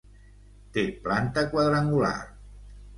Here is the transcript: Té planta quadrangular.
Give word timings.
Té 0.79 0.85
planta 1.05 1.47
quadrangular. 1.55 2.15